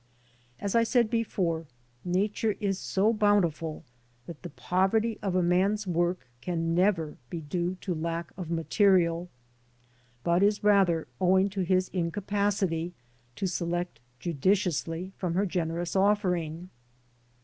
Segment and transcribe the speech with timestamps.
[0.59, 1.67] As I said before.
[2.03, 3.83] Nature is so boun tiful
[4.25, 9.29] that the poverty of a man's work can never be due to lack of material,
[10.23, 12.95] but is rather owing to his incapacity
[13.35, 16.71] to select judiciously from her generous offering.